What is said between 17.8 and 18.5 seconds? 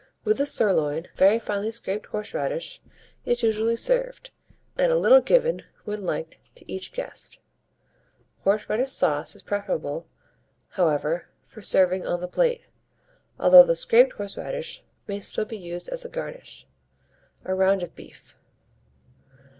OF BEEF.